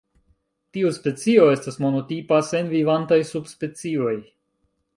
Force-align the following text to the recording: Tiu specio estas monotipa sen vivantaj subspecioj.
Tiu 0.77 0.93
specio 0.95 1.43
estas 1.57 1.77
monotipa 1.85 2.41
sen 2.49 2.73
vivantaj 2.73 3.21
subspecioj. 3.35 4.19